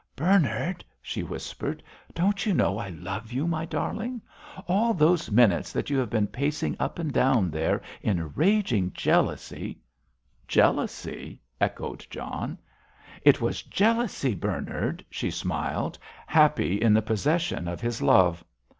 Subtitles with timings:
[0.15, 1.83] "Bernard," she whispered,
[2.15, 4.19] "don't you know I love you, my darling?
[4.67, 9.77] All those minutes that you have been pacing up and down there in raging jealousy——"
[10.47, 12.57] "Jealousy!" echoed John.
[13.21, 18.43] "It was jealousy, Bernard," she smiled, happy in the possession of his love.